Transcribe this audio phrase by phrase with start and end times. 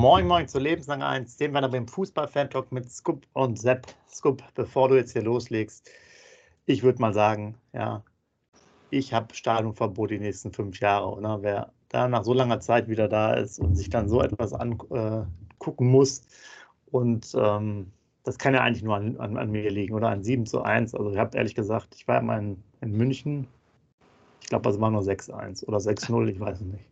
[0.00, 3.84] Moin Moin zu Lebenslang 1, dem wir beim Fußball-Fan-Talk mit Scoop und Sepp.
[4.08, 5.90] Scoop, bevor du jetzt hier loslegst,
[6.66, 8.04] ich würde mal sagen, ja,
[8.90, 11.08] ich habe Stadionverbot die nächsten fünf Jahre.
[11.08, 11.38] Und ne?
[11.40, 15.26] wer da nach so langer Zeit wieder da ist und sich dann so etwas angucken
[15.60, 16.22] äh, muss,
[16.92, 17.90] und ähm,
[18.22, 20.94] das kann ja eigentlich nur an, an, an, mir liegen oder an 7 zu 1.
[20.94, 23.48] Also ich habe ehrlich gesagt, ich war immer in, in München,
[24.42, 26.84] ich glaube, es war nur 6-1 oder 6-0, ich weiß es nicht.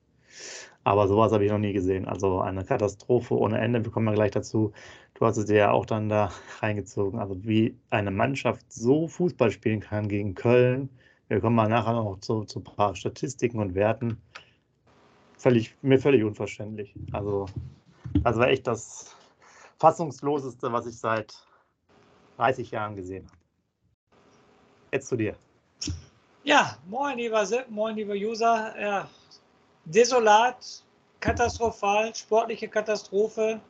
[0.87, 2.06] Aber sowas habe ich noch nie gesehen.
[2.06, 3.84] Also eine Katastrophe ohne Ende.
[3.84, 4.73] Wir kommen ja gleich dazu.
[5.15, 6.31] Du hast es dir ja auch dann da
[6.62, 7.19] reingezogen.
[7.19, 10.89] Also wie eine Mannschaft so Fußball spielen kann gegen Köln.
[11.27, 14.23] Wir kommen mal nachher noch zu, zu ein paar Statistiken und Werten.
[15.37, 16.95] Völlig, mir völlig unverständlich.
[17.11, 17.47] Also
[18.23, 19.17] das war echt das
[19.81, 21.34] fassungsloseste, was ich seit
[22.37, 23.39] 30 Jahren gesehen habe.
[24.92, 25.34] Jetzt zu dir.
[26.45, 28.73] Ja, moin lieber Sepp, moin lieber User.
[28.81, 29.09] Ja,
[29.87, 30.83] desolat,
[31.20, 33.61] katastrophal, sportliche Katastrophe.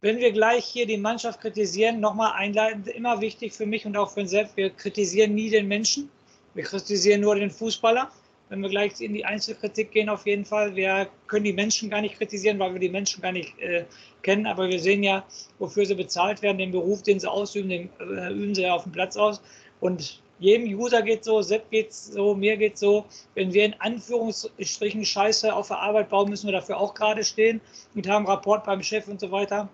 [0.00, 4.10] Wenn wir gleich hier die Mannschaft kritisieren, nochmal einleitend, immer wichtig für mich und auch
[4.10, 6.10] für uns selbst, wir kritisieren nie den Menschen,
[6.54, 8.10] wir kritisieren nur den Fußballer.
[8.48, 10.76] Wenn wir gleich in die Einzelkritik gehen, auf jeden Fall.
[10.76, 13.84] Wir können die Menschen gar nicht kritisieren, weil wir die Menschen gar nicht äh,
[14.22, 14.46] kennen.
[14.46, 15.26] Aber wir sehen ja,
[15.58, 16.58] wofür sie bezahlt werden.
[16.58, 19.42] Den Beruf, den sie ausüben, den äh, üben sie ja auf dem Platz aus.
[19.80, 23.06] Und jedem User geht so, Sepp geht so, mir geht so.
[23.34, 27.60] Wenn wir in Anführungsstrichen Scheiße auf der Arbeit bauen, müssen wir dafür auch gerade stehen
[27.94, 29.68] und haben Rapport beim Chef und so weiter.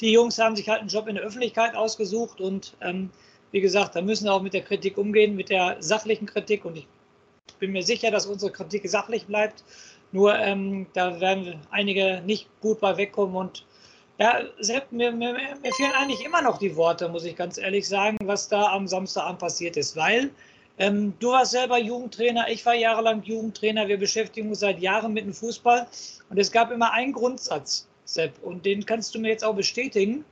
[0.00, 3.10] Die Jungs haben sich halt einen Job in der Öffentlichkeit ausgesucht und ähm,
[3.52, 6.76] wie gesagt, da müssen wir auch mit der Kritik umgehen, mit der sachlichen Kritik und
[6.76, 6.86] ich
[7.58, 9.64] bin mir sicher, dass unsere Kritik sachlich bleibt.
[10.12, 13.66] Nur ähm, da werden einige nicht gut bei wegkommen und
[14.20, 17.88] ja, Sepp, mir, mir, mir, fehlen eigentlich immer noch die Worte, muss ich ganz ehrlich
[17.88, 19.96] sagen, was da am Samstagabend passiert ist.
[19.96, 20.30] Weil
[20.76, 25.24] ähm, du warst selber Jugendtrainer, ich war jahrelang Jugendtrainer, wir beschäftigen uns seit Jahren mit
[25.24, 25.86] dem Fußball.
[26.28, 30.26] Und es gab immer einen Grundsatz, Sepp, und den kannst du mir jetzt auch bestätigen.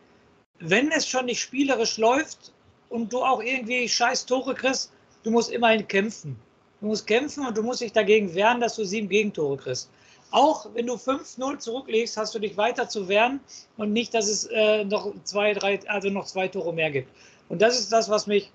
[0.58, 2.52] Wenn es schon nicht spielerisch läuft
[2.90, 6.38] und du auch irgendwie scheiß Tore kriegst, du musst immerhin kämpfen.
[6.82, 9.88] Du musst kämpfen und du musst dich dagegen wehren, dass du sieben Gegentore kriegst
[10.30, 13.40] auch wenn du 5-0 zurücklegst, hast du dich weiter zu wehren
[13.76, 17.08] und nicht, dass es äh, noch zwei, drei, also noch zwei Tore mehr gibt.
[17.48, 18.52] Und das ist das, was mich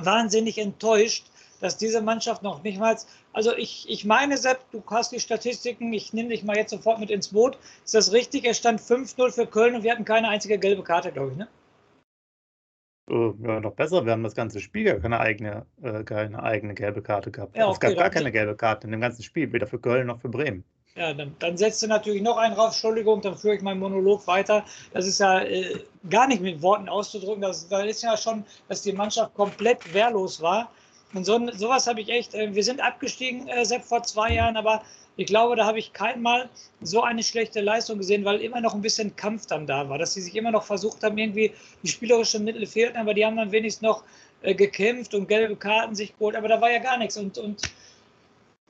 [0.00, 1.26] wahnsinnig enttäuscht,
[1.60, 2.96] dass diese Mannschaft noch nicht mal,
[3.32, 7.00] also ich, ich meine, Sepp, du hast die Statistiken, ich nehme dich mal jetzt sofort
[7.00, 7.58] mit ins Boot.
[7.84, 8.44] Ist das richtig?
[8.44, 11.48] Es stand 5-0 für Köln und wir hatten keine einzige gelbe Karte, glaube ich, ne?
[13.10, 14.04] Äh, ja, noch besser.
[14.04, 17.56] Wir haben das ganze Spiel gar keine eigene, äh, keine eigene gelbe Karte gehabt.
[17.56, 20.06] Ja, okay, es gab gar keine gelbe Karte in dem ganzen Spiel, weder für Köln
[20.06, 20.64] noch für Bremen.
[20.96, 22.68] Ja, dann, dann setzt du natürlich noch einen rauf.
[22.68, 24.64] Entschuldigung, dann führe ich meinen Monolog weiter.
[24.92, 27.42] Das ist ja äh, gar nicht mit Worten auszudrücken.
[27.42, 30.70] Das, das ist ja schon, dass die Mannschaft komplett wehrlos war.
[31.12, 32.34] Und so, sowas habe ich echt.
[32.34, 34.82] Äh, wir sind abgestiegen, äh, Sepp, vor zwei Jahren, aber
[35.16, 36.48] ich glaube, da habe ich kein Mal
[36.80, 40.14] so eine schlechte Leistung gesehen, weil immer noch ein bisschen Kampf dann da war, dass
[40.14, 41.52] sie sich immer noch versucht haben, irgendwie
[41.82, 44.04] die spielerischen Mittel fehlten, aber die haben dann wenigstens noch
[44.42, 47.16] äh, gekämpft und gelbe Karten sich geholt, aber da war ja gar nichts.
[47.16, 47.62] Und, und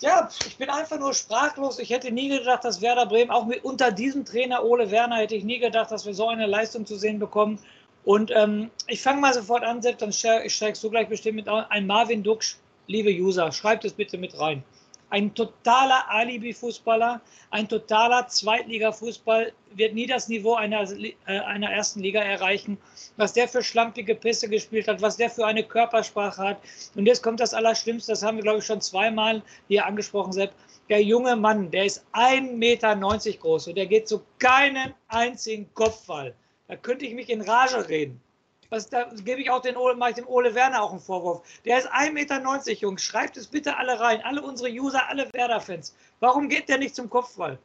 [0.05, 1.79] ja, ich bin einfach nur sprachlos.
[1.79, 5.35] Ich hätte nie gedacht, dass Werder Bremen, auch mit, unter diesem Trainer Ole Werner, hätte
[5.35, 7.59] ich nie gedacht, dass wir so eine Leistung zu sehen bekommen.
[8.05, 11.87] Und ähm, ich fange mal sofort an, Sepp, dann steigst du gleich bestimmt mit ein
[11.87, 12.57] Marvin Duksch,
[12.87, 14.63] liebe User, schreibt es bitte mit rein
[15.15, 17.21] ein totaler Alibi-Fußballer,
[17.53, 22.79] ein totaler Zweitliga-Fußball wird nie das Niveau einer, äh, einer ersten Liga erreichen.
[23.17, 26.59] Was der für schlampige Pässe gespielt hat, was der für eine Körpersprache hat.
[26.97, 30.53] Und jetzt kommt das Allerschlimmste, das haben wir, glaube ich, schon zweimal hier angesprochen, Sepp.
[30.89, 32.97] Der junge Mann, der ist 1,90 Meter
[33.39, 36.35] groß und der geht zu keinem einzigen Kopfball.
[36.67, 38.21] Da könnte ich mich in Rage reden.
[38.75, 41.43] Was, da gebe ich auch den Ole, mache ich dem Ole Werner auch einen Vorwurf.
[41.65, 43.05] Der ist 1,90 Meter, Jungs.
[43.05, 44.21] Schreibt es bitte alle rein.
[44.23, 45.95] Alle unsere User, alle Werder-Fans.
[46.19, 47.57] Warum geht der nicht zum Kopfball?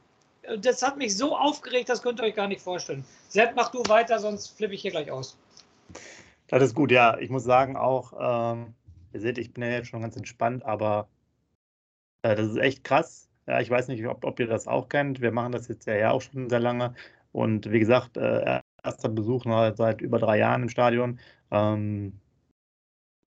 [0.60, 3.04] Das hat mich so aufgeregt, das könnt ihr euch gar nicht vorstellen.
[3.28, 5.36] Sepp, mach du weiter, sonst flippe ich hier gleich aus.
[6.48, 7.18] Das ist gut, ja.
[7.18, 8.76] Ich muss sagen auch, ähm,
[9.12, 11.08] ihr seht, ich bin ja jetzt schon ganz entspannt, aber
[12.22, 13.30] äh, das ist echt krass.
[13.48, 15.22] Ja, ich weiß nicht, ob, ob, ihr das auch kennt.
[15.22, 16.94] Wir machen das jetzt ja, ja auch schon sehr lange.
[17.32, 19.46] Und wie gesagt, äh, erster Besuch
[19.76, 21.20] seit über drei Jahren im Stadion.
[21.52, 22.14] Ähm,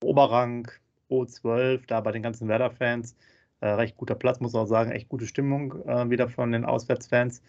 [0.03, 0.71] Oberrang,
[1.11, 3.17] O12, da bei den ganzen Werder-Fans.
[3.61, 4.91] Äh, recht guter Platz, muss auch sagen.
[4.91, 7.43] Echt gute Stimmung äh, wieder von den Auswärtsfans.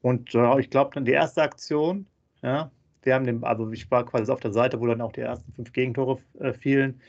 [0.00, 2.06] Und äh, ich glaube, dann die erste Aktion,
[2.42, 2.70] ja,
[3.02, 5.52] wir haben den, also ich war quasi auf der Seite, wo dann auch die ersten
[5.52, 7.00] fünf Gegentore äh, fielen.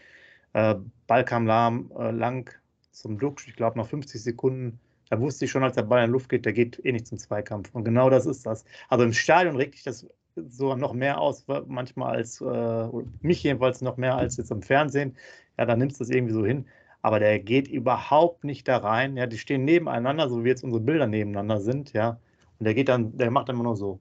[0.54, 0.76] Äh,
[1.08, 2.50] Ball kam lahm, äh, lang
[2.92, 4.80] zum Duxch, ich glaube noch 50 Sekunden.
[5.10, 7.08] Da wusste ich schon, als der Ball in die Luft geht, der geht eh nicht
[7.08, 7.70] zum Zweikampf.
[7.74, 8.66] Und genau das ist das.
[8.90, 12.88] Also im Stadion regt sich das so noch mehr aus, manchmal als, äh,
[13.22, 15.18] mich jedenfalls noch mehr als jetzt im Fernsehen.
[15.58, 16.68] Ja, dann nimmst du das irgendwie so hin.
[17.02, 19.18] Aber der geht überhaupt nicht da rein.
[19.18, 22.20] Ja, die stehen nebeneinander, so wie jetzt unsere Bilder nebeneinander sind, ja.
[22.60, 24.00] Und der geht dann, der macht dann immer nur so.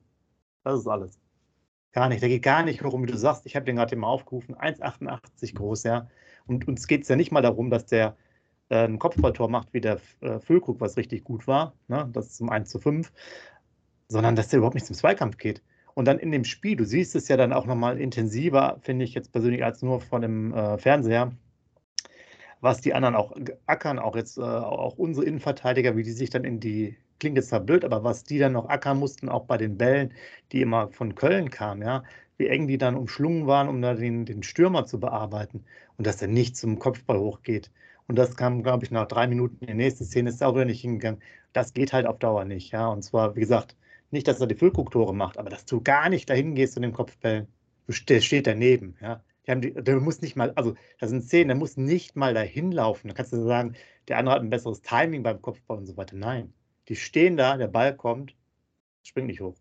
[0.65, 1.19] Das ist alles.
[1.93, 3.45] Gar nicht, der geht gar nicht hoch, wie du sagst.
[3.47, 6.09] Ich habe den gerade mal aufgerufen, 1,88 groß, ja.
[6.47, 8.17] Und uns geht es ja nicht mal darum, dass der
[8.73, 12.09] äh, ein Kopfballtor macht, wie der äh, Füllkrug, was richtig gut war, ne?
[12.13, 13.13] das ist zum 1 zu 5,
[14.09, 15.63] sondern dass der überhaupt nicht zum Zweikampf geht.
[15.95, 19.15] Und dann in dem Spiel, du siehst es ja dann auch nochmal intensiver, finde ich
[19.15, 21.33] jetzt persönlich, als nur von dem äh, Fernseher,
[22.61, 23.37] was die anderen auch
[23.67, 27.51] ackern, auch jetzt äh, auch unsere Innenverteidiger, wie die sich dann in die klingt jetzt
[27.51, 30.13] zwar blöd, aber was die dann noch ackern mussten, auch bei den Bällen,
[30.51, 32.03] die immer von Köln kamen, ja,
[32.37, 35.65] wie eng die dann umschlungen waren, um da den, den Stürmer zu bearbeiten
[35.97, 37.71] und dass er nicht zum Kopfball hochgeht.
[38.09, 39.65] Und das kam, glaube ich, nach drei Minuten.
[39.65, 41.23] Die nächste Szene ist auch wieder nicht hingegangen.
[41.53, 42.89] Das geht halt auf Dauer nicht, ja.
[42.89, 43.77] Und zwar, wie gesagt,
[44.13, 46.93] nicht, dass er die Füllkuck-Tore macht, aber dass du gar nicht dahin gehst zu den
[46.93, 47.49] Kopfbällen.
[48.09, 49.23] Der steht daneben, ja.
[49.47, 53.09] Die, der muss nicht mal, also das sind Szenen, der muss nicht mal dahin laufen.
[53.09, 53.75] Da kannst du sagen,
[54.09, 56.17] der andere hat ein besseres Timing beim Kopfball und so weiter.
[56.17, 56.55] Nein,
[56.89, 58.37] die stehen da, der Ball kommt,
[59.03, 59.57] springt nicht hoch.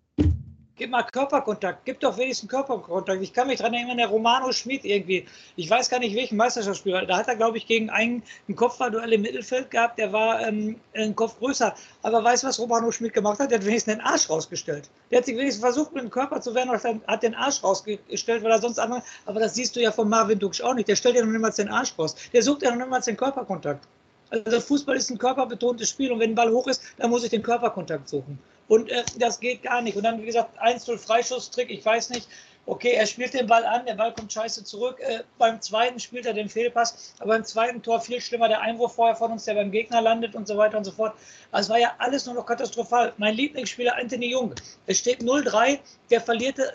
[0.82, 3.22] Gib mal Körperkontakt, gib doch wenigstens Körperkontakt.
[3.22, 7.06] Ich kann mich daran erinnern, der Romano Schmid irgendwie, ich weiß gar nicht welchen Meisterschaftsspieler,
[7.06, 10.82] da hat er, glaube ich, gegen einen ein Kopfballduell im Mittelfeld gehabt, der war ähm,
[10.96, 11.76] ein Kopf größer.
[12.02, 13.52] Aber weißt du, was Romano Schmid gemacht hat?
[13.52, 14.90] Der hat wenigstens den Arsch rausgestellt.
[15.12, 18.44] Der hat sich wenigstens versucht, mit dem Körper zu werden, und hat den Arsch rausgestellt,
[18.44, 20.88] weil er sonst andere, aber das siehst du ja von Marvin Duksch auch nicht.
[20.88, 22.16] Der stellt ja noch niemals den Arsch raus.
[22.34, 23.88] Der sucht ja noch niemals den Körperkontakt.
[24.32, 27.30] Also Fußball ist ein körperbetontes Spiel und wenn ein Ball hoch ist, dann muss ich
[27.30, 28.40] den Körperkontakt suchen.
[28.68, 29.98] Und äh, das geht gar nicht.
[29.98, 32.28] Und dann, wie gesagt, 1-0 Freischusstrick, ich weiß nicht.
[32.68, 35.00] Okay, er spielt den Ball an, der Ball kommt scheiße zurück.
[35.00, 38.96] Äh, beim zweiten spielt er den Fehlpass, aber beim zweiten Tor viel schlimmer der Einwurf
[38.96, 41.14] vorher von uns, der beim Gegner landet und so weiter und so fort.
[41.52, 43.14] Also es war ja alles nur noch katastrophal.
[43.18, 44.54] Mein Lieblingsspieler Anthony Jung,
[44.86, 45.80] es steht 0-3,
[46.12, 46.24] der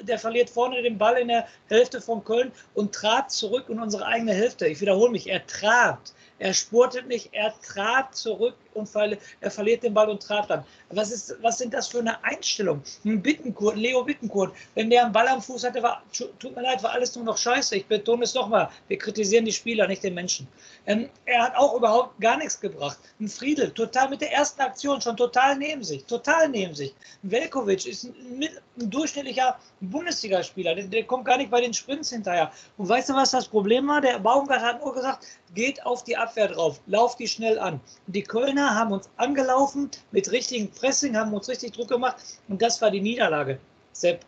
[0.02, 4.04] der verliert vorne den Ball in der Hälfte von Köln und trat zurück in unsere
[4.04, 4.66] eigene Hälfte.
[4.66, 6.12] Ich wiederhole mich, er trat.
[6.38, 10.64] Er spurtet nicht, er trat zurück verli er verliert den Ball und trat dann.
[10.90, 12.82] Was, ist, was sind das für eine Einstellung?
[13.04, 16.82] Ein Bittenkurt, Leo Bittenkurt, wenn der einen Ball am Fuß hatte, war, tut mir leid,
[16.82, 17.76] war alles nur noch scheiße.
[17.76, 20.46] Ich betone es nochmal, wir kritisieren die Spieler, nicht den Menschen.
[20.86, 22.98] Ähm, er hat auch überhaupt gar nichts gebracht.
[23.20, 26.94] Ein Friedel, total mit der ersten Aktion schon total neben sich, total neben sich.
[27.22, 28.48] Velkovic ist ein,
[28.80, 32.50] ein durchschnittlicher Bundesligaspieler, der, der kommt gar nicht bei den Sprints hinterher.
[32.76, 34.00] Und weißt du, was das Problem war?
[34.00, 37.80] Der Baumgart hat nur gesagt, geht auf die Abwehr drauf, lauft die schnell an.
[38.06, 42.16] Die Kölner haben uns angelaufen mit richtigem Pressing, haben uns richtig Druck gemacht
[42.48, 43.58] und das war die Niederlage.
[43.92, 44.24] Sepp,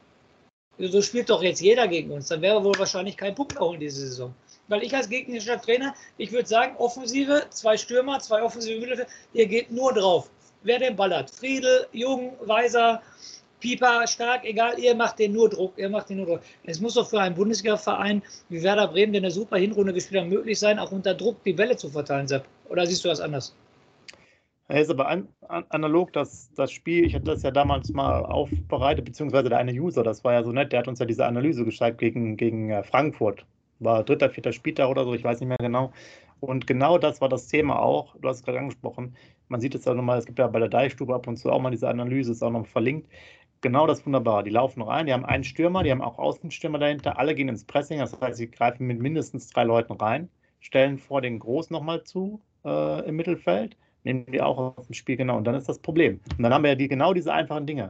[0.79, 2.29] so spielt doch jetzt jeder gegen uns.
[2.29, 4.35] Dann wäre wohl wahrscheinlich kein Punkt erholen diese Saison.
[4.69, 9.47] Weil ich als gegnerischer Trainer, ich würde sagen, Offensive, zwei Stürmer, zwei offensive Mittelfelder, ihr
[9.47, 10.31] geht nur drauf.
[10.63, 13.01] Wer den Ball hat, Friedel, Jung, Weiser,
[13.61, 16.41] Pieper, Stark, egal, ihr macht den nur Druck, ihr macht den nur Druck.
[16.65, 20.29] Es muss doch für einen Bundesliga-Verein wie Werder Bremen, der eine super Hinrunde gespielt hat,
[20.29, 22.45] möglich sein, auch unter Druck die Bälle zu verteilen, Sepp.
[22.69, 23.55] Oder siehst du das anders?
[24.69, 28.25] Er ist aber an, an, analog, das, das Spiel, ich hatte das ja damals mal
[28.25, 31.27] aufbereitet, beziehungsweise der eine User, das war ja so nett, der hat uns ja diese
[31.27, 33.47] Analyse gezeigt gegen, gegen äh, Frankfurt.
[33.81, 35.93] War dritter, vierter Spieltag oder so, ich weiß nicht mehr genau.
[36.41, 39.17] Und genau das war das Thema auch, du hast es gerade angesprochen.
[39.49, 41.61] Man sieht es ja nochmal, es gibt ja bei der Deichstube ab und zu auch
[41.61, 43.09] mal diese Analyse, ist auch noch verlinkt
[43.61, 44.43] genau das wunderbar.
[44.43, 47.65] Die laufen rein, die haben einen Stürmer, die haben auch Außenstürmer dahinter, alle gehen ins
[47.65, 50.29] Pressing, das heißt, sie greifen mit mindestens drei Leuten rein,
[50.61, 55.17] stellen vor den Groß nochmal zu äh, im Mittelfeld, nehmen die auch aus dem Spiel
[55.17, 56.21] genau und dann ist das Problem.
[56.37, 57.89] Und dann haben wir ja die, genau diese einfachen Dinge.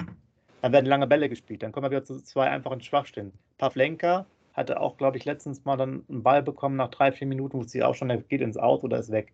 [0.63, 3.33] Dann werden lange Bälle gespielt, dann kommen wir wieder zu zwei einfachen Schwachstellen.
[3.59, 7.59] Pavlenka hatte auch, glaube ich, letztens mal dann einen Ball bekommen nach drei, vier Minuten,
[7.59, 9.33] wo sie auch schon, der geht ins Out oder ist weg.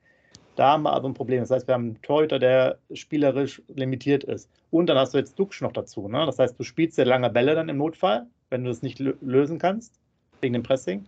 [0.57, 1.41] Da haben wir aber ein Problem.
[1.41, 4.49] Das heißt, wir haben einen Torhüter, der spielerisch limitiert ist.
[4.71, 6.09] Und dann hast du jetzt Duxch noch dazu.
[6.09, 6.25] Ne?
[6.27, 9.59] Das heißt, du spielst sehr lange Bälle dann im Notfall, wenn du das nicht lösen
[9.59, 9.99] kannst,
[10.41, 11.05] wegen dem Pressing.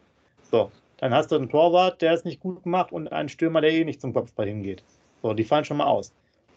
[0.51, 3.71] So, dann hast du einen Torwart, der es nicht gut macht und einen Stürmer, der
[3.71, 4.83] eh nicht zum Kopfball hingeht.
[5.23, 6.13] So, die fallen schon mal aus.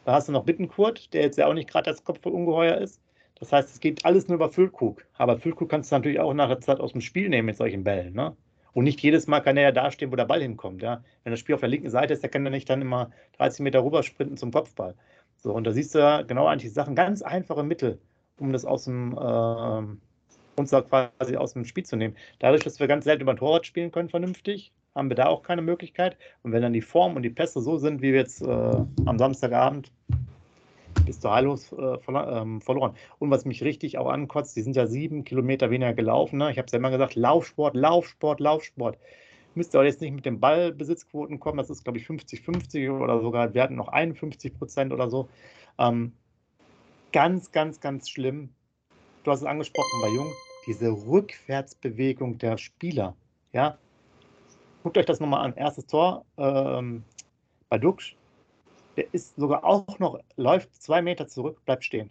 [0.05, 3.01] Da hast du noch Bittenkurt, der jetzt ja auch nicht gerade das Kopfballungeheuer ist.
[3.39, 5.05] Das heißt, es geht alles nur über Füllkrug.
[5.17, 7.83] Aber Füllkrug kannst du natürlich auch nach der Zeit aus dem Spiel nehmen mit solchen
[7.83, 8.13] Bällen.
[8.13, 8.35] Ne?
[8.73, 10.81] Und nicht jedes Mal kann er ja dastehen, wo der Ball hinkommt.
[10.81, 11.03] Ja?
[11.23, 13.61] Wenn das Spiel auf der linken Seite ist, der kann er nicht dann immer 30
[13.61, 14.95] Meter rüber sprinten zum Kopfball.
[15.37, 17.99] So, und da siehst du ja genau eigentlich Sachen, ganz einfache Mittel,
[18.39, 22.17] um das aus dem, äh, uns da quasi aus dem Spiel zu nehmen.
[22.39, 25.43] Dadurch, dass wir ganz selten über ein Torwart spielen können, vernünftig, haben wir da auch
[25.43, 26.17] keine Möglichkeit.
[26.43, 28.45] Und wenn dann die Form und die Pässe so sind, wie wir jetzt äh,
[29.05, 29.91] am Samstagabend,
[31.05, 32.93] bist du heillos äh, ähm, verloren.
[33.19, 36.37] Und was mich richtig auch ankotzt, die sind ja sieben Kilometer weniger gelaufen.
[36.37, 36.51] Ne?
[36.51, 38.97] Ich habe es ja immer gesagt, Laufsport, Laufsport, Laufsport.
[39.55, 43.53] Müsste aber jetzt nicht mit den Ballbesitzquoten kommen, das ist, glaube ich, 50-50 oder sogar,
[43.53, 45.27] wir hatten noch 51 Prozent oder so.
[45.79, 46.13] Ähm,
[47.11, 48.49] ganz, ganz, ganz schlimm.
[49.23, 50.31] Du hast es angesprochen bei Jung,
[50.67, 53.15] diese Rückwärtsbewegung der Spieler.
[53.51, 53.79] Ja,
[54.83, 55.53] guckt euch das nochmal an.
[55.55, 57.03] Erstes Tor ähm,
[57.69, 58.15] bei Duxch.
[58.97, 62.09] Der ist sogar auch noch, läuft zwei Meter zurück, bleibt stehen.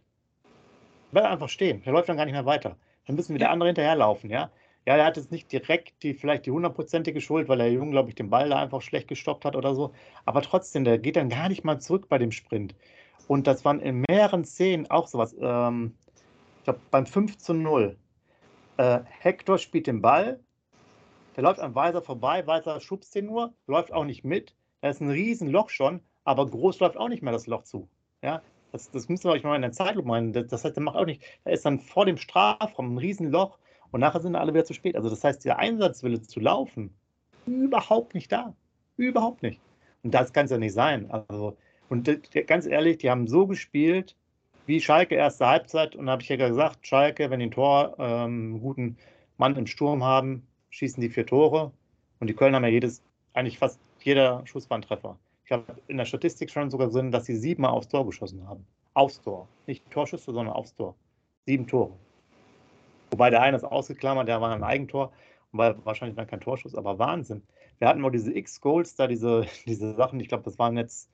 [1.12, 1.82] Bleibt einfach stehen.
[1.82, 2.76] Der läuft dann gar nicht mehr weiter.
[3.06, 4.50] Dann müssen wir der andere hinterherlaufen, ja.
[4.86, 8.08] Ja, er hat jetzt nicht direkt die, vielleicht die hundertprozentige Schuld, weil der Junge, glaube
[8.08, 9.92] ich, den Ball da einfach schlecht gestoppt hat oder so.
[10.24, 12.74] Aber trotzdem, der geht dann gar nicht mal zurück bei dem Sprint.
[13.26, 15.36] Und das waren in mehreren Szenen auch sowas.
[15.38, 15.94] Ähm,
[16.58, 17.98] ich glaube, beim 5 zu 0.
[18.78, 20.40] Äh, Hector spielt den Ball,
[21.38, 24.56] der läuft an Weiser vorbei, Weiser schubst den nur, läuft auch nicht mit.
[24.80, 27.88] Da ist ein Riesenloch schon, aber groß läuft auch nicht mehr das Loch zu.
[28.22, 28.42] Ja,
[28.72, 30.32] das, das müsst ihr euch mal in der Zeitlupe meinen.
[30.32, 31.22] Das, heißt, der macht auch nicht.
[31.44, 33.56] Da ist dann vor dem Strafraum ein Riesenloch
[33.92, 34.96] und nachher sind alle wieder zu spät.
[34.96, 36.92] Also das heißt, der Einsatzwille zu laufen,
[37.46, 38.52] überhaupt nicht da.
[38.96, 39.60] Überhaupt nicht.
[40.02, 41.08] Und das kann es ja nicht sein.
[41.08, 41.56] Also,
[41.88, 42.10] und
[42.48, 44.16] ganz ehrlich, die haben so gespielt,
[44.66, 45.94] wie Schalke erste Halbzeit.
[45.94, 48.96] Und da habe ich ja gesagt, Schalke, wenn die ein Tor ähm, einen guten
[49.36, 51.72] Mann im Sturm haben, schießen die vier Tore.
[52.20, 55.18] Und die Köln haben ja jedes, eigentlich fast jeder Schuss war ein Treffer.
[55.44, 58.66] Ich habe in der Statistik schon sogar gesehen, dass sie siebenmal aufs Tor geschossen haben.
[58.94, 59.48] Aufs Tor.
[59.66, 60.94] Nicht Torschüsse, sondern aufs Tor.
[61.46, 61.92] Sieben Tore.
[63.10, 65.12] Wobei der eine ist ausgeklammert, der war ein Eigentor
[65.52, 67.42] und war wahrscheinlich dann kein Torschuss, aber Wahnsinn.
[67.78, 71.08] Wir hatten mal diese X-Goals da, diese, diese Sachen, ich glaube, das waren jetzt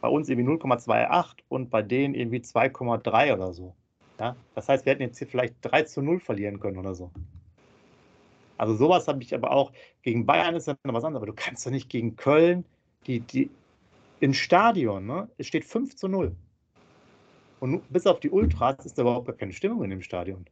[0.00, 3.74] bei uns irgendwie 0,28 und bei denen irgendwie 2,3 oder so.
[4.18, 4.36] Ja?
[4.54, 7.10] Das heißt, wir hätten jetzt hier vielleicht 3 zu 0 verlieren können oder so.
[8.56, 11.66] Also sowas habe ich aber auch, gegen Bayern ist noch was anderes, aber du kannst
[11.66, 12.64] doch nicht gegen Köln,
[13.06, 13.50] die, die
[14.20, 16.34] im Stadion, ne, es steht 5 zu 0.
[17.60, 20.44] Und bis auf die Ultras ist da überhaupt gar keine Stimmung in dem Stadion.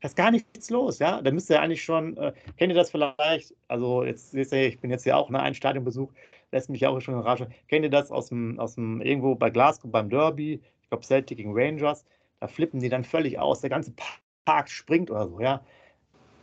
[0.00, 1.20] Da ist gar nichts los, ja.
[1.22, 3.54] Da müsste ja eigentlich schon, äh, kennt ihr das vielleicht?
[3.66, 6.12] Also, jetzt seht ihr, ich bin jetzt ja auch, ne, ein Stadionbesuch,
[6.52, 7.52] lässt mich auch schon in.
[7.68, 10.60] Kennt ihr das aus dem, aus dem irgendwo bei Glasgow beim Derby?
[10.82, 12.04] Ich glaube, Celtic gegen Rangers.
[12.40, 13.60] Da flippen die dann völlig aus.
[13.60, 13.92] Der ganze
[14.44, 15.62] Park springt oder so, ja.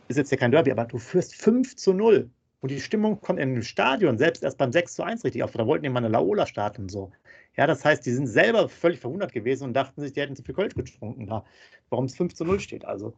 [0.08, 2.30] Ist jetzt ja kein Derby, aber du führst 5 zu 0.
[2.60, 5.52] Und die Stimmung kommt in dem Stadion selbst erst beim 6 zu 1 richtig auf.
[5.52, 7.12] Da wollten die mal eine Laola starten und so.
[7.56, 10.42] Ja, das heißt, die sind selber völlig verwundert gewesen und dachten sich, die hätten zu
[10.42, 11.44] viel Kölsch getrunken da,
[11.90, 12.84] warum es 5 zu 0 steht.
[12.84, 13.14] Also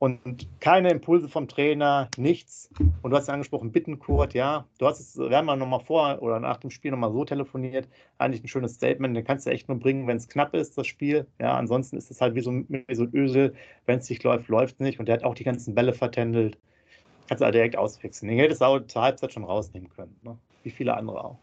[0.00, 2.70] und keine Impulse vom Trainer, nichts.
[3.02, 4.66] Und du hast ja angesprochen, Bittenkurt, ja.
[4.78, 7.86] Du hast es, wir haben ja nochmal vor oder nach dem Spiel nochmal so telefoniert.
[8.16, 10.86] Eigentlich ein schönes Statement, den kannst du echt nur bringen, wenn es knapp ist, das
[10.86, 11.26] Spiel.
[11.38, 13.54] Ja, ansonsten ist es halt wie so, wie so ein Ösel.
[13.84, 15.00] Wenn es nicht läuft, läuft es nicht.
[15.00, 16.58] Und der hat auch die ganzen Bälle vertändelt.
[17.28, 18.30] Kannst du halt direkt auswechseln.
[18.30, 20.16] Den hättest du auch zur Halbzeit schon rausnehmen können.
[20.22, 20.38] Ne?
[20.62, 21.38] Wie viele andere auch.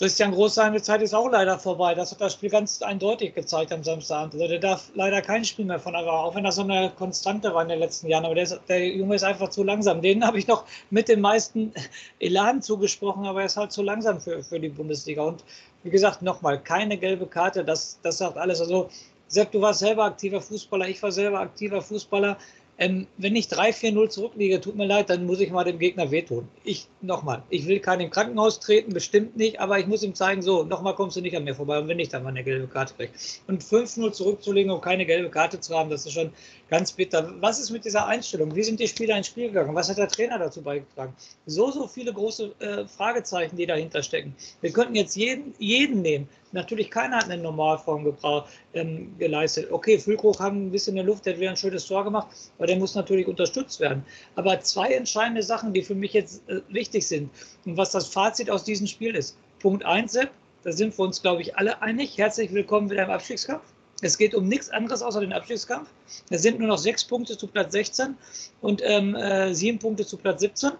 [0.00, 1.94] Christian Groß, seine Zeit ist auch leider vorbei.
[1.94, 4.32] Das hat das Spiel ganz eindeutig gezeigt am Samstagabend.
[4.32, 7.52] Also der darf leider kein Spiel mehr von aber auch wenn das so eine Konstante
[7.52, 8.24] war in den letzten Jahren.
[8.24, 10.00] Aber der, ist, der Junge ist einfach zu langsam.
[10.00, 11.74] Den habe ich noch mit dem meisten
[12.18, 15.22] Elan zugesprochen, aber er ist halt zu langsam für, für die Bundesliga.
[15.22, 15.44] Und
[15.82, 18.62] wie gesagt, nochmal, keine gelbe Karte, das, das sagt alles.
[18.62, 18.88] Also,
[19.28, 22.38] Sepp, du warst selber aktiver Fußballer, ich war selber aktiver Fußballer.
[22.80, 26.48] Ähm, wenn ich 3-4-0 zurückliege, tut mir leid, dann muss ich mal dem Gegner wehtun.
[26.64, 30.40] Ich, nochmal, ich will keinen im Krankenhaus treten, bestimmt nicht, aber ich muss ihm zeigen,
[30.40, 32.68] so, nochmal kommst du nicht an mir vorbei und wenn nicht, dann mal eine gelbe
[32.68, 33.10] Karte krieg.
[33.46, 36.32] Und 5-0 zurückzulegen und keine gelbe Karte zu haben, das ist schon
[36.70, 37.34] ganz bitter.
[37.40, 38.56] Was ist mit dieser Einstellung?
[38.56, 39.74] Wie sind die Spieler ins Spiel gegangen?
[39.74, 41.14] Was hat der Trainer dazu beigetragen?
[41.44, 44.34] So, so viele große äh, Fragezeichen, die dahinter stecken.
[44.62, 46.30] Wir könnten jetzt jeden, jeden nehmen.
[46.52, 49.70] Natürlich keiner hat eine Normalform gebraucht, ähm, geleistet.
[49.70, 52.28] Okay, Füllkrug haben ein bisschen in der Luft, der hat wieder ein schönes Tor gemacht,
[52.58, 54.04] aber der muss natürlich unterstützt werden.
[54.34, 57.30] Aber zwei entscheidende Sachen, die für mich jetzt äh, wichtig sind
[57.64, 59.36] und was das Fazit aus diesem Spiel ist.
[59.60, 60.30] Punkt 1, Sepp,
[60.64, 62.18] da sind wir uns, glaube ich, alle einig.
[62.18, 63.62] Herzlich willkommen wieder im Abstiegskampf.
[64.02, 65.88] Es geht um nichts anderes außer den Abstiegskampf.
[66.30, 68.16] Es sind nur noch sechs Punkte zu Platz 16
[68.60, 70.72] und ähm, äh, sieben Punkte zu Platz 17.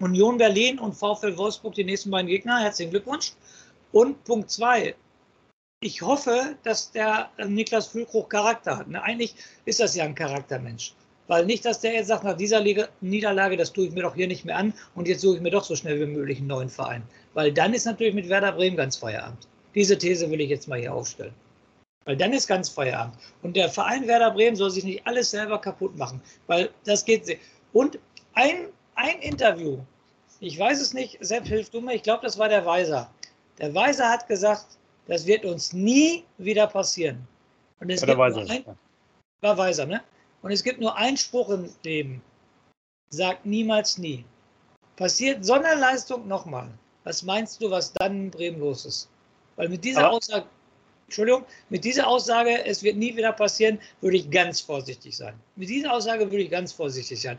[0.00, 2.60] Union Berlin und VfL Wolfsburg die nächsten beiden Gegner.
[2.60, 3.32] Herzlichen Glückwunsch.
[3.92, 4.94] Und Punkt zwei,
[5.80, 8.88] ich hoffe, dass der äh, Niklas Füllkrug Charakter hat.
[8.88, 9.02] Ne?
[9.02, 10.94] Eigentlich ist das ja ein Charaktermensch.
[11.26, 14.14] Weil nicht, dass der jetzt sagt, nach dieser Liga, Niederlage, das tue ich mir doch
[14.14, 16.46] hier nicht mehr an und jetzt suche ich mir doch so schnell wie möglich einen
[16.46, 17.02] neuen Verein.
[17.34, 19.46] Weil dann ist natürlich mit Werder Bremen ganz Feierabend.
[19.74, 21.34] Diese These will ich jetzt mal hier aufstellen.
[22.06, 23.14] Weil dann ist ganz Feierabend.
[23.42, 26.22] Und der Verein Werder Bremen soll sich nicht alles selber kaputt machen.
[26.46, 27.38] Weil das geht.
[27.74, 27.98] Und
[28.32, 28.68] ein
[28.98, 29.78] ein Interview.
[30.40, 31.94] Ich weiß es nicht, Sepp, hilf du mir.
[31.94, 33.10] Ich glaube, das war der Weiser.
[33.58, 34.66] Der Weiser hat gesagt,
[35.06, 37.26] das wird uns nie wieder passieren.
[37.80, 38.50] Und es War gibt Weiser.
[38.50, 38.64] ein,
[39.40, 40.02] war Weiser, ne?
[40.42, 42.22] Und es gibt nur einen Spruch im Leben.
[43.10, 44.24] Sagt niemals nie.
[44.96, 46.68] Passiert Sonderleistung nochmal.
[47.04, 49.08] Was meinst du, was dann in Bremen los ist?
[49.56, 50.46] Weil mit dieser Aber- Aussage,
[51.06, 55.34] Entschuldigung, mit dieser Aussage, es wird nie wieder passieren, würde ich ganz vorsichtig sein.
[55.56, 57.38] Mit dieser Aussage würde ich ganz vorsichtig sein.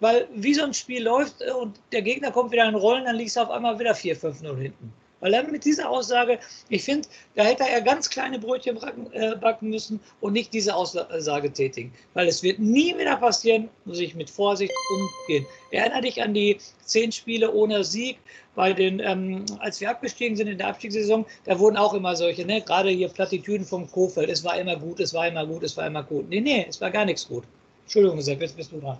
[0.00, 3.16] Weil wie so ein Spiel läuft äh, und der Gegner kommt wieder in Rollen, dann
[3.16, 4.92] liegst du auf einmal wieder 4-5-0 hinten.
[5.20, 6.38] Er mit dieser Aussage,
[6.70, 10.74] ich finde, da hätte er ganz kleine Brötchen backen, äh, backen müssen und nicht diese
[10.74, 11.92] Aussage tätigen.
[12.14, 15.46] Weil es wird nie wieder passieren, muss ich mit Vorsicht umgehen.
[15.70, 18.18] Erinnere dich an die zehn Spiele ohne Sieg
[18.54, 22.44] bei den, ähm, als wir abgestiegen sind in der Abstiegssaison, da wurden auch immer solche,
[22.46, 22.62] ne?
[22.62, 25.86] gerade hier Plattitüden vom Kofeld, es war immer gut, es war immer gut, es war
[25.86, 26.28] immer gut.
[26.30, 27.44] Nee, nee, es war gar nichts gut.
[27.84, 28.98] Entschuldigung, Sepp, jetzt bist du dran.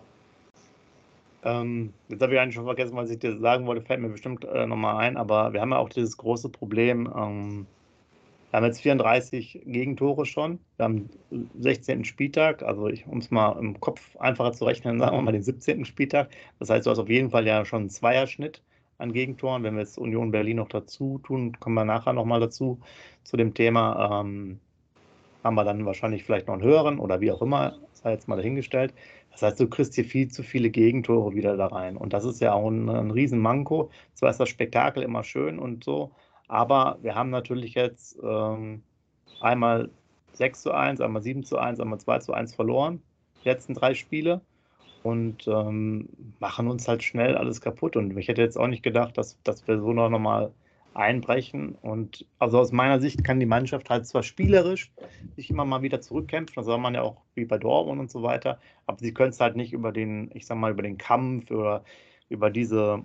[1.43, 4.45] Ähm, jetzt habe ich eigentlich schon vergessen, was ich dir sagen wollte, fällt mir bestimmt
[4.45, 7.67] äh, nochmal ein, aber wir haben ja auch dieses große Problem, ähm,
[8.51, 11.09] wir haben jetzt 34 Gegentore schon, wir haben
[11.61, 12.05] 16.
[12.05, 15.85] Spieltag, also um es mal im Kopf einfacher zu rechnen, sagen wir mal den 17.
[15.85, 16.31] Spieltag.
[16.59, 18.61] Das heißt, du hast auf jeden Fall ja schon einen Zweierschnitt
[18.99, 19.63] an Gegentoren.
[19.63, 22.81] Wenn wir jetzt Union Berlin noch dazu tun, kommen wir nachher nochmal dazu,
[23.23, 24.21] zu dem Thema.
[24.21, 24.59] Ähm,
[25.45, 28.37] haben wir dann wahrscheinlich vielleicht noch einen höheren oder wie auch immer, sei jetzt mal
[28.37, 28.93] dahingestellt.
[29.33, 31.97] Das heißt, du kriegst hier viel zu viele Gegentore wieder da rein.
[31.97, 33.91] Und das ist ja auch ein, ein Riesenmanko.
[34.15, 36.11] Zwar ist das Spektakel immer schön und so,
[36.49, 38.83] aber wir haben natürlich jetzt ähm,
[39.41, 39.91] einmal
[40.33, 43.03] 6 zu 1, einmal 7 zu 1, einmal 2 zu 1 verloren,
[43.43, 44.41] die letzten drei Spiele.
[45.03, 46.09] Und ähm,
[46.41, 47.97] machen uns halt schnell alles kaputt.
[47.97, 50.53] Und ich hätte jetzt auch nicht gedacht, dass, dass wir so noch mal
[50.95, 51.77] einbrechen.
[51.83, 54.91] Und also aus meiner Sicht kann die Mannschaft halt zwar spielerisch
[55.37, 58.23] sich immer mal wieder zurückkämpfen, das soll man ja auch wie bei Dortmund und so
[58.23, 61.51] weiter, aber sie können es halt nicht über den, ich sag mal, über den Kampf
[61.51, 61.85] oder
[62.29, 63.05] über diese,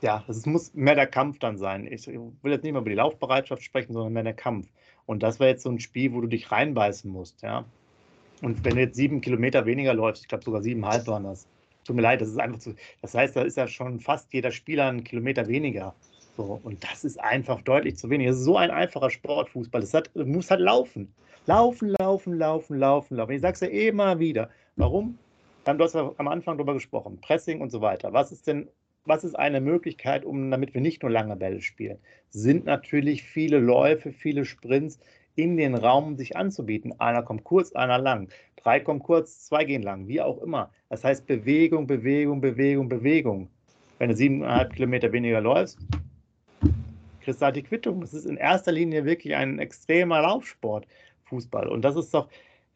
[0.00, 1.86] ja, es muss mehr der Kampf dann sein.
[1.90, 4.68] Ich will jetzt nicht mehr über die Laufbereitschaft sprechen, sondern mehr der Kampf.
[5.06, 7.64] Und das wäre jetzt so ein Spiel, wo du dich reinbeißen musst, ja.
[8.40, 11.48] Und wenn du jetzt sieben Kilometer weniger läufst, ich glaube sogar siebeneinhalb waren das.
[11.84, 12.74] Tut mir leid, das ist einfach zu.
[13.02, 15.94] Das heißt, da ist ja schon fast jeder Spieler einen Kilometer weniger.
[16.38, 18.28] So, und das ist einfach deutlich zu wenig.
[18.28, 19.82] Es ist so ein einfacher Sportfußball.
[19.82, 21.12] Es hat, muss halt laufen.
[21.46, 23.32] Laufen, laufen, laufen, laufen, laufen.
[23.32, 24.48] Ich sage es ja immer wieder.
[24.76, 25.18] Warum?
[25.64, 27.18] Du hast ja am Anfang darüber gesprochen.
[27.20, 28.12] Pressing und so weiter.
[28.12, 28.68] Was ist denn,
[29.04, 31.98] was ist eine Möglichkeit, um, damit wir nicht nur lange Bälle spielen?
[32.30, 35.00] Sind natürlich viele Läufe, viele Sprints
[35.34, 37.00] in den Raum, um sich anzubieten.
[37.00, 38.28] Einer kommt kurz, einer lang.
[38.54, 40.70] Drei kommen kurz, zwei gehen lang, wie auch immer.
[40.88, 43.50] Das heißt Bewegung, Bewegung, Bewegung, Bewegung.
[43.98, 45.78] Wenn du siebeneinhalb Kilometer weniger läufst,
[47.28, 48.00] kriegst du halt die Quittung.
[48.00, 50.86] Das ist in erster Linie wirklich ein extremer Laufsport,
[51.24, 51.68] Fußball.
[51.68, 52.26] Und das ist doch,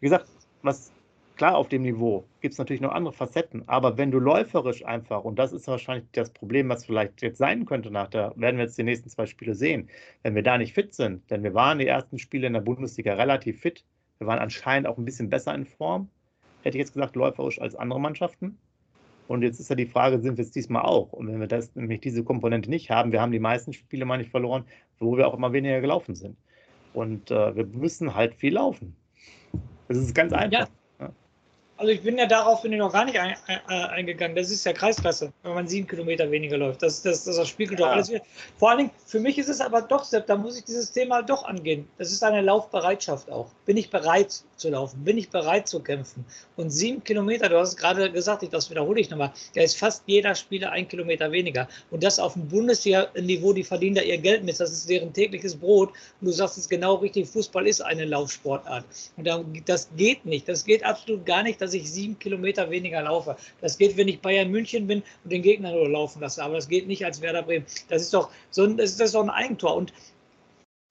[0.00, 0.28] wie gesagt,
[0.60, 0.92] was
[1.36, 5.24] klar auf dem Niveau gibt es natürlich noch andere Facetten, aber wenn du läuferisch einfach,
[5.24, 8.64] und das ist wahrscheinlich das Problem, was vielleicht jetzt sein könnte nach der, werden wir
[8.64, 9.88] jetzt die nächsten zwei Spiele sehen,
[10.22, 13.14] wenn wir da nicht fit sind, denn wir waren die ersten Spiele in der Bundesliga
[13.14, 13.86] relativ fit,
[14.18, 16.10] wir waren anscheinend auch ein bisschen besser in Form,
[16.60, 18.58] hätte ich jetzt gesagt, läuferisch als andere Mannschaften.
[19.28, 21.12] Und jetzt ist ja die Frage, sind wir es diesmal auch?
[21.12, 24.18] Und wenn wir das nämlich diese Komponente nicht haben, wir haben die meisten Spiele mal
[24.18, 24.64] nicht verloren,
[24.98, 26.36] wo wir auch immer weniger gelaufen sind.
[26.92, 28.94] Und äh, wir müssen halt viel laufen.
[29.88, 30.60] Das ist ganz einfach.
[30.60, 30.81] Ja.
[31.78, 34.36] Also ich bin ja darauf bin ich noch gar nicht ein, ein, eingegangen.
[34.36, 36.82] Das ist ja Kreisklasse, wenn man sieben Kilometer weniger läuft.
[36.82, 37.92] Das, das, das, das spiegelt doch Ja.
[37.92, 38.22] alles wieder.
[38.58, 41.22] Vor allen Dingen, für mich ist es aber doch, Sepp, da muss ich dieses Thema
[41.22, 41.88] doch angehen.
[41.98, 43.48] Das ist eine Laufbereitschaft auch.
[43.64, 45.02] Bin ich bereit zu laufen?
[45.02, 46.24] Bin ich bereit zu kämpfen?
[46.56, 49.76] Und sieben Kilometer, du hast es gerade gesagt, ich, das wiederhole ich nochmal, da ist
[49.76, 51.66] fast jeder Spieler ein Kilometer weniger.
[51.90, 54.60] Und das auf dem Bundesliga-Niveau, die verdienen da ihr Geld mit.
[54.60, 55.88] Das ist deren tägliches Brot.
[56.20, 58.84] Und du sagst es genau richtig, Fußball ist eine Laufsportart.
[59.16, 60.48] Und da, das geht nicht.
[60.48, 63.36] Das geht absolut gar nicht, dass ich sieben Kilometer weniger laufe.
[63.60, 66.42] Das geht, wenn ich Bayern München bin und den Gegner nur laufen lasse.
[66.42, 67.64] Aber das geht nicht als Werder Bremen.
[67.88, 69.76] Das ist doch so ein, das ist, doch ein Eigentor.
[69.76, 69.92] Und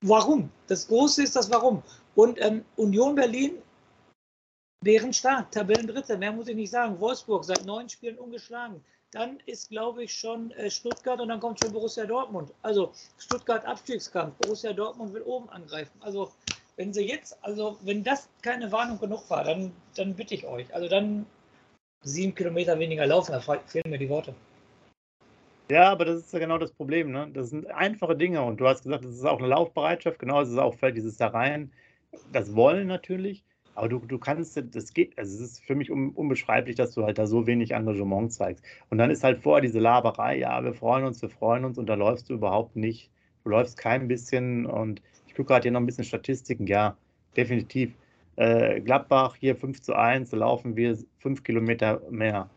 [0.02, 0.50] warum?
[0.68, 1.84] Das Große ist das Warum.
[2.16, 3.54] Und ähm, Union Berlin
[4.84, 7.00] wären stark, Tabellendritte, mehr muss ich nicht sagen.
[7.00, 8.84] Wolfsburg seit neun Spielen ungeschlagen.
[9.12, 12.52] Dann ist, glaube ich, schon äh, Stuttgart und dann kommt schon Borussia Dortmund.
[12.62, 15.92] Also Stuttgart Abstiegskampf, Borussia Dortmund will oben angreifen.
[16.00, 16.32] Also
[16.82, 20.74] wenn sie jetzt, also wenn das keine Warnung genug war, dann, dann bitte ich euch.
[20.74, 21.28] Also dann
[22.04, 24.34] sieben Kilometer weniger laufen, da fe- fehlen mir die Worte.
[25.70, 27.12] Ja, aber das ist ja genau das Problem.
[27.12, 27.30] Ne?
[27.34, 28.42] Das sind einfache Dinge.
[28.42, 30.18] Und du hast gesagt, das ist auch eine Laufbereitschaft.
[30.18, 31.72] Genau, es ist auch vielleicht dieses da rein.
[32.34, 33.46] Das Wollen natürlich.
[33.76, 37.06] Aber du, du kannst, das geht, also es ist für mich un, unbeschreiblich, dass du
[37.06, 38.66] halt da so wenig Engagement zeigst.
[38.90, 41.86] Und dann ist halt vorher diese Laberei, ja, wir freuen uns, wir freuen uns und
[41.86, 43.12] da läufst du überhaupt nicht.
[43.44, 46.98] Du läufst kein bisschen und ich gucke gerade hier noch ein bisschen Statistiken, ja,
[47.38, 47.94] definitiv.
[48.36, 52.50] Äh, Gladbach hier 5 zu 1, da laufen wir 5 Kilometer mehr.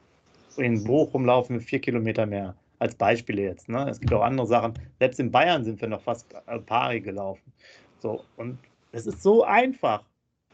[0.56, 2.56] in Bochum laufen wir vier Kilometer mehr.
[2.80, 3.68] Als Beispiel jetzt.
[3.68, 3.88] Ne?
[3.88, 4.74] Es gibt auch andere Sachen.
[4.98, 6.34] Selbst in Bayern sind wir noch fast
[6.66, 7.52] pari gelaufen.
[8.00, 8.58] So, und
[8.90, 10.02] es ist so einfach.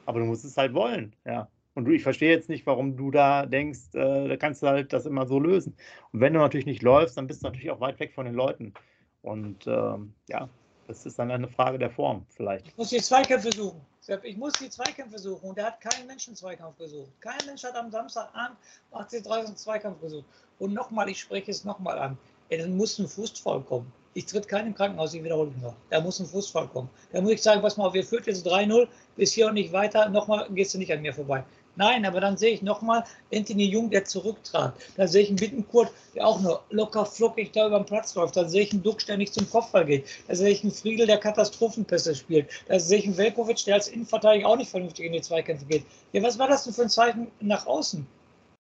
[0.04, 1.48] Aber du musst es halt wollen, ja.
[1.74, 4.92] Und du, ich verstehe jetzt nicht, warum du da denkst, äh, da kannst du halt
[4.92, 5.74] das immer so lösen.
[6.12, 8.34] Und wenn du natürlich nicht läufst, dann bist du natürlich auch weit weg von den
[8.34, 8.74] Leuten.
[9.22, 10.50] Und ähm, ja,
[10.90, 12.66] das ist dann eine Frage der Form vielleicht.
[12.66, 13.80] Ich muss die Zweikämpfe suchen.
[14.24, 15.50] Ich muss die Zweikämpfe suchen.
[15.50, 17.10] Und der hat keinen Menschen Zweikampf gesucht.
[17.20, 18.56] Kein Mensch hat am Samstagabend
[18.92, 20.24] 18.30 einen Zweikampf gesucht.
[20.58, 22.18] Und nochmal, ich spreche es nochmal an.
[22.48, 23.92] Es muss ein Fußfall kommen.
[24.14, 25.76] Ich tritt keinem Krankenhaus, ich wiederhole noch.
[25.90, 26.90] Da muss ein Fußfall kommen.
[27.12, 30.08] Da muss ich sagen, pass mal, wir führt jetzt 3-0, bis hier und nicht weiter.
[30.08, 31.44] Nochmal gehst du nicht an mir vorbei.
[31.80, 34.74] Nein, aber dann sehe ich nochmal Anthony Jung, der zurücktrat.
[34.98, 38.36] Da sehe ich einen Bittenkurt, der auch nur locker flockig da über den Platz läuft.
[38.36, 40.04] Da sehe ich einen Dux, der nicht zum Kopfball geht.
[40.28, 42.50] Da sehe ich einen Friedel, der Katastrophenpässe spielt.
[42.68, 45.86] Da sehe ich einen Velkovic, der als Innenverteidiger auch nicht vernünftig in die Zweikämpfe geht.
[46.12, 48.06] Ja, was war das denn für ein Zeichen nach außen?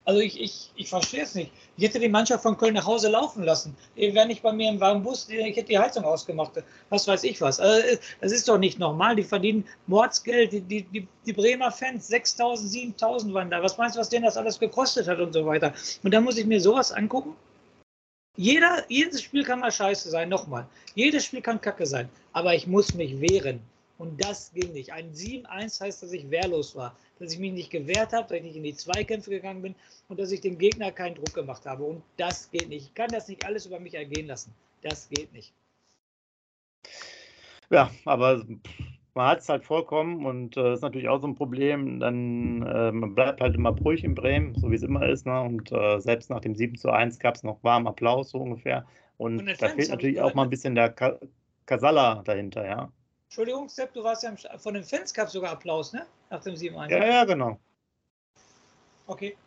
[0.09, 1.51] Also ich, ich, ich verstehe es nicht.
[1.77, 3.77] Ich hätte die Mannschaft von Köln nach Hause laufen lassen.
[3.95, 6.53] Die wäre nicht bei mir im warmen Bus, ich hätte die Heizung ausgemacht.
[6.89, 7.59] Was weiß ich was.
[7.59, 9.15] Also das ist doch nicht normal.
[9.17, 10.51] Die verdienen Mordsgeld.
[10.51, 13.61] Die, die, die, die Bremer Fans, 6.000, 7.000 waren da.
[13.61, 15.75] Was meinst du, was denen das alles gekostet hat und so weiter?
[16.01, 17.35] Und da muss ich mir sowas angucken.
[18.35, 20.65] Jeder, jedes Spiel kann mal scheiße sein, nochmal.
[20.95, 22.09] Jedes Spiel kann kacke sein.
[22.33, 23.59] Aber ich muss mich wehren.
[23.99, 24.91] Und das ging nicht.
[24.91, 28.43] Ein 7-1 heißt, dass ich wehrlos war, dass ich mich nicht gewehrt habe, dass ich
[28.43, 29.75] nicht in die Zweikämpfe gegangen bin
[30.07, 31.83] und dass ich dem Gegner keinen Druck gemacht habe.
[31.83, 32.87] Und das geht nicht.
[32.87, 34.53] Ich kann das nicht alles über mich ergehen lassen.
[34.81, 35.53] Das geht nicht.
[37.69, 38.43] Ja, aber
[39.13, 41.99] man hat es halt vollkommen und äh, ist natürlich auch so ein Problem.
[41.99, 45.25] Dann äh, man bleibt halt immer ruhig in Bremen, so wie es immer ist.
[45.25, 45.41] Ne?
[45.41, 48.85] Und äh, selbst nach dem 7 zu 1 gab es noch warmen Applaus so ungefähr.
[49.17, 50.95] Und da fehlt natürlich auch mal ein bisschen der
[51.65, 52.91] Kasala dahinter, ja.
[53.29, 56.03] Entschuldigung, Sepp, du warst ja von den Fans gab sogar Applaus, ne?
[56.31, 56.89] Nach dem 7-1.
[56.89, 57.59] Ja, ja, genau.
[59.05, 59.37] Okay.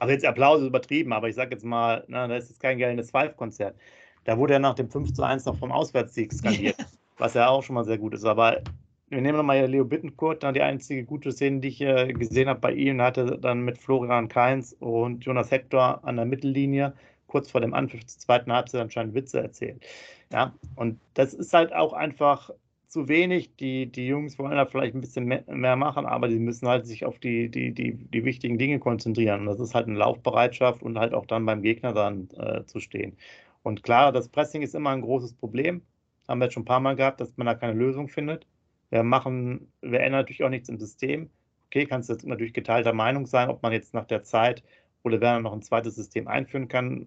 [0.00, 3.12] Also jetzt Applaus ist übertrieben, aber ich sage jetzt mal, na, das ist kein geltendes
[3.12, 3.76] Five-Konzert.
[4.24, 6.74] Da wurde er nach dem 5 zu 1 noch vom Auswärtssieg skandiert,
[7.18, 8.24] was ja auch schon mal sehr gut ist.
[8.24, 8.62] Aber
[9.10, 12.58] wir nehmen nochmal Leo Bittenkurt, dann die einzige gute Szene, die ich äh, gesehen habe
[12.58, 16.94] bei ihm, hatte dann mit Florian Kainz und Jonas Hector an der Mittellinie
[17.28, 19.86] kurz vor dem Anpfiff zur zweiten Halbzeit anscheinend Witze erzählt.
[20.32, 22.50] Ja, und das ist halt auch einfach
[22.90, 23.56] zu wenig.
[23.56, 27.04] Die, die Jungs wollen da vielleicht ein bisschen mehr, machen, aber die müssen halt sich
[27.06, 29.40] auf die, die, die, die wichtigen Dinge konzentrieren.
[29.40, 32.80] Und das ist halt eine Laufbereitschaft und halt auch dann beim Gegner dann äh, zu
[32.80, 33.16] stehen.
[33.62, 35.82] Und klar, das Pressing ist immer ein großes Problem.
[36.28, 38.46] Haben wir jetzt schon ein paar Mal gehabt, dass man da keine Lösung findet.
[38.90, 41.30] Wir machen, wir ändern natürlich auch nichts im System.
[41.66, 44.64] Okay, kannst du jetzt natürlich geteilter Meinung sein, ob man jetzt nach der Zeit
[45.04, 47.06] oder Werner noch ein zweites System einführen kann.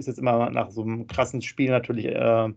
[0.00, 2.48] Ist jetzt immer nach so einem krassen Spiel natürlich äh,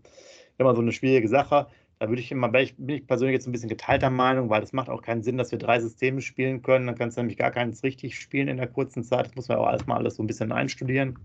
[0.58, 1.68] immer so eine schwierige Sache.
[1.98, 4.88] Da würde ich immer, bin ich persönlich jetzt ein bisschen geteilter Meinung, weil es macht
[4.88, 6.86] auch keinen Sinn, dass wir drei Systeme spielen können.
[6.86, 9.26] Dann kannst du nämlich gar keins richtig spielen in der kurzen Zeit.
[9.26, 11.18] Das muss man auch erstmal alles so ein bisschen einstudieren.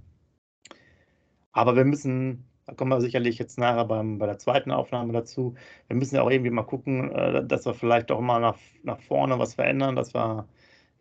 [1.52, 5.56] Aber wir müssen, da kommen wir sicherlich jetzt nachher beim, bei der zweiten Aufnahme dazu,
[5.88, 9.00] wir müssen ja auch irgendwie mal gucken, äh, dass wir vielleicht doch mal nach, nach
[9.02, 10.48] vorne was verändern, dass wir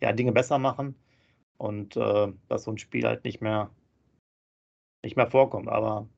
[0.01, 0.95] ja Dinge besser machen
[1.59, 3.71] und äh, dass so ein Spiel halt nicht mehr,
[5.03, 5.69] nicht mehr vorkommt.
[5.69, 6.09] Aber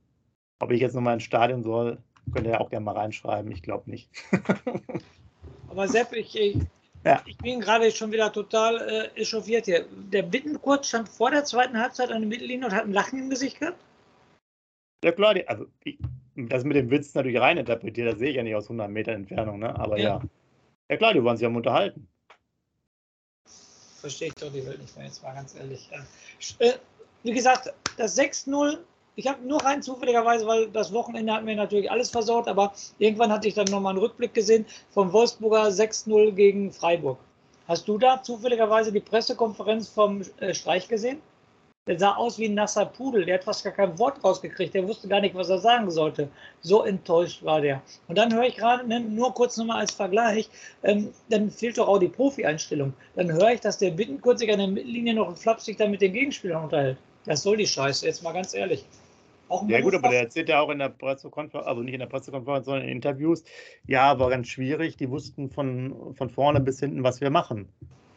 [0.61, 3.63] ob ich jetzt nochmal ins Stadion soll, Könnt ihr ja auch gerne mal reinschreiben, ich
[3.63, 4.11] glaube nicht.
[5.69, 6.57] Aber Sepp, ich, ich,
[7.05, 7.23] ja.
[7.27, 8.81] ich bin gerade schon wieder total
[9.17, 9.87] äh, echauffiert hier.
[9.91, 13.31] Der Bittenkurt stand vor der zweiten Halbzeit an der Mittellinie und hat ein Lachen im
[13.31, 13.79] Gesicht gehabt?
[15.03, 15.99] Ja klar, die, also ich,
[16.35, 19.59] das mit dem Witz natürlich reininterpretiert, das sehe ich ja nicht aus 100 Metern Entfernung,
[19.59, 19.79] ne?
[19.79, 20.19] aber ja.
[20.19, 20.23] ja.
[20.91, 22.09] Ja klar, die wollen sich am unterhalten.
[24.01, 25.91] Verstehe ich doch die Welt nicht mehr, jetzt mal ganz ehrlich.
[26.59, 26.75] Äh,
[27.23, 28.79] wie gesagt, das 6-0
[29.17, 33.33] ich habe nur rein zufälligerweise, weil das Wochenende hat mir natürlich alles versaut, aber irgendwann
[33.33, 37.19] hatte ich dann nochmal einen Rückblick gesehen vom Wolfsburger 6-0 gegen Freiburg.
[37.69, 41.23] Hast du da zufälligerweise die Pressekonferenz vom äh, Streich gesehen?
[41.87, 44.89] Der sah aus wie ein nasser Pudel, der hat fast gar kein Wort rausgekriegt, der
[44.89, 46.29] wusste gar nicht, was er sagen sollte.
[46.63, 47.83] So enttäuscht war der.
[48.09, 50.49] Und dann höre ich gerade, ne, nur kurz nochmal als Vergleich,
[50.83, 52.95] ähm, dann fehlt doch auch die Profi-Einstellung.
[53.17, 56.15] Dann höre ich, dass der Bittenkurt sich an der Mittellinie noch flapsig dann mit den
[56.15, 56.97] Gegenspielern unterhält.
[57.27, 58.85] Das soll die Scheiße, jetzt mal ganz ehrlich.
[59.69, 62.67] Ja gut, aber der erzählt ja auch in der Pressekonferenz, also nicht in der Pressekonferenz,
[62.67, 63.45] sondern in Interviews,
[63.87, 64.97] ja, war ganz schwierig.
[64.97, 67.69] Die wussten von, von vorne bis hinten, was wir machen.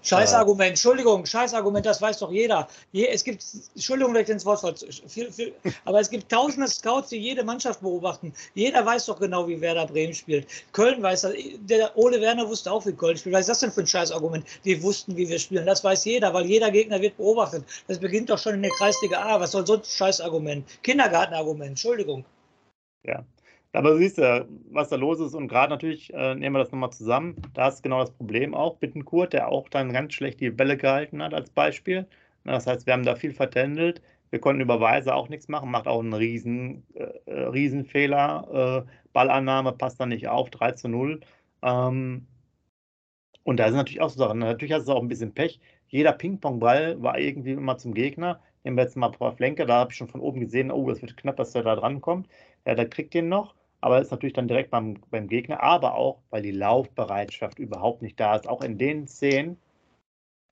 [0.03, 2.67] Scheißargument, Entschuldigung, Scheißargument, das weiß doch jeder.
[2.93, 3.43] Es gibt,
[3.75, 5.53] Entschuldigung, dass ich ins Wort viel,
[5.86, 8.33] aber es gibt tausende Scouts, die jede Mannschaft beobachten.
[8.53, 10.47] Jeder weiß doch genau, wie Werder Bremen spielt.
[10.71, 13.36] Köln weiß das, der Ole Werner wusste auch, wie Köln spielt.
[13.36, 14.45] Was ist das denn für ein Scheißargument?
[14.63, 15.65] Die wussten, wie wir spielen.
[15.65, 17.65] Das weiß jeder, weil jeder Gegner wird beobachtet.
[17.88, 19.39] Das beginnt doch schon in der Kreisliga A.
[19.39, 20.65] Was soll so ein Scheißargument?
[20.83, 22.23] Kindergartenargument, Entschuldigung.
[23.03, 23.23] Ja,
[23.73, 25.34] aber du siehst ja, was da los ist.
[25.34, 28.77] Und gerade natürlich, äh, nehmen wir das nochmal zusammen, da ist genau das Problem auch.
[28.77, 32.08] Bittenkurt, der auch dann ganz schlecht die Bälle gehalten hat als Beispiel.
[32.43, 34.01] Das heißt, wir haben da viel vertändelt.
[34.30, 38.86] Wir konnten über Weise auch nichts machen, macht auch einen riesen, äh, äh Riesenfehler.
[38.88, 41.21] Äh, Ballannahme passt dann nicht auf, 3 zu 0.
[41.63, 42.27] Ähm,
[43.43, 44.39] und da sind natürlich auch so Sachen.
[44.39, 45.60] Natürlich hast du auch ein bisschen Pech.
[45.88, 48.41] Jeder Ping-Pong-Ball war irgendwie immer zum Gegner.
[48.63, 51.02] Nehmen wir jetzt mal paar Flenke, da habe ich schon von oben gesehen, oh, es
[51.02, 52.28] wird knapp, dass der da dran kommt.
[52.65, 56.22] Ja, der kriegt den noch, aber ist natürlich dann direkt beim, beim Gegner, aber auch,
[56.30, 58.48] weil die Laufbereitschaft überhaupt nicht da ist.
[58.48, 59.58] Auch in den Szenen,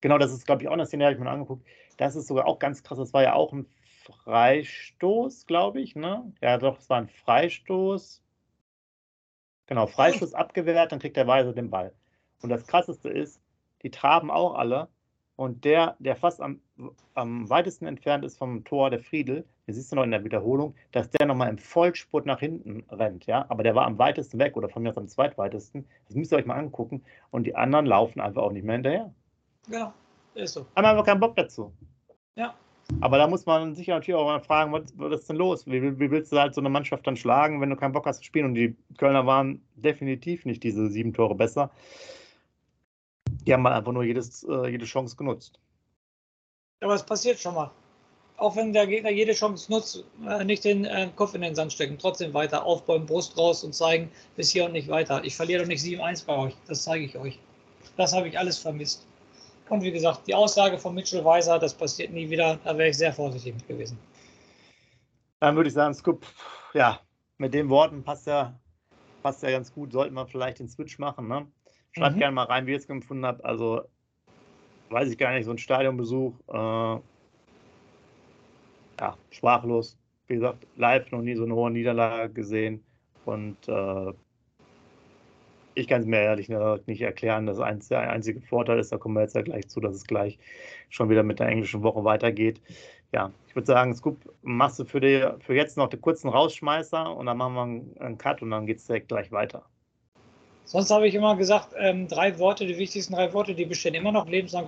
[0.01, 1.65] genau, das ist, glaube ich, auch eine Szene, die habe ich mir angeguckt.
[1.97, 2.97] Das ist sogar auch ganz krass.
[2.97, 3.65] Das war ja auch ein
[4.05, 6.31] Freistoß, glaube ich, ne?
[6.41, 8.21] Ja, doch, es war ein Freistoß.
[9.67, 11.93] Genau, Freistoß abgewehrt, dann kriegt der Weise den Ball.
[12.41, 13.41] Und das Krasseste ist,
[13.81, 14.89] die traben auch alle.
[15.35, 16.61] Und der, der fast am,
[17.13, 20.75] am weitesten entfernt ist vom Tor, der Friedel, das siehst du noch in der Wiederholung,
[20.91, 23.45] dass der nochmal im Vollspurt nach hinten rennt, ja.
[23.49, 25.85] Aber der war am weitesten weg oder von mir aus am zweitweitesten.
[26.07, 27.03] Das müsst ihr euch mal angucken.
[27.31, 29.13] Und die anderen laufen einfach auch nicht mehr hinterher.
[29.67, 29.93] Genau,
[30.35, 30.65] ist so.
[30.75, 31.73] Haben einfach keinen Bock dazu.
[32.35, 32.53] Ja.
[33.01, 35.65] Aber da muss man sich natürlich auch mal fragen, was, was ist denn los?
[35.65, 38.19] Wie, wie, willst du halt so eine Mannschaft dann schlagen, wenn du keinen Bock hast
[38.19, 38.45] zu spielen?
[38.45, 41.71] Und die Kölner waren definitiv nicht diese sieben Tore besser.
[43.45, 45.59] Die haben einfach nur jedes, äh, jede Chance genutzt.
[46.81, 47.71] Aber es passiert schon mal.
[48.37, 51.71] Auch wenn der Gegner jede Chance nutzt, äh, nicht den äh, Kopf in den Sand
[51.71, 55.23] stecken, trotzdem weiter aufbauen, Brust raus und zeigen, bis hier und nicht weiter.
[55.23, 57.39] Ich verliere doch nicht 7-1 bei euch, das zeige ich euch.
[57.95, 59.07] Das habe ich alles vermisst.
[59.69, 62.97] Und wie gesagt, die Aussage von Mitchell Weiser, das passiert nie wieder, da wäre ich
[62.97, 63.97] sehr vorsichtig mit gewesen.
[65.39, 66.25] Dann würde ich sagen, Scoop,
[66.73, 66.99] ja,
[67.37, 68.59] mit den Worten passt ja,
[69.23, 69.91] passt ja ganz gut.
[69.91, 71.47] Sollten wir vielleicht den Switch machen, ne?
[71.97, 72.19] Schreibt mhm.
[72.19, 73.43] gerne mal rein, wie ihr es gefunden habt.
[73.45, 73.83] Also,
[74.89, 76.99] weiß ich gar nicht, so ein Stadionbesuch, äh,
[78.99, 79.97] ja, sprachlos.
[80.27, 82.83] Wie gesagt, live noch nie so eine hohe Niederlage gesehen.
[83.25, 84.13] Und äh,
[85.75, 87.45] ich kann es mir ehrlich nicht erklären.
[87.45, 90.05] Das eins, der einzige Vorteil ist, da kommen wir jetzt ja gleich zu, dass es
[90.05, 90.39] gleich
[90.89, 92.61] schon wieder mit der englischen Woche weitergeht.
[93.11, 97.15] Ja, ich würde sagen, Scoop, machst du für, die, für jetzt noch den kurzen Rausschmeißer
[97.15, 99.65] und dann machen wir einen, einen Cut und dann geht es direkt gleich weiter.
[100.65, 104.11] Sonst habe ich immer gesagt, ähm, drei Worte, die wichtigsten drei Worte, die bestehen immer
[104.11, 104.65] noch, lebenslang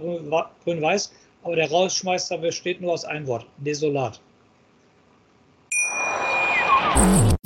[0.64, 1.12] grün-weiß,
[1.44, 4.22] aber der Rausschmeißer besteht nur aus einem Wort, desolat.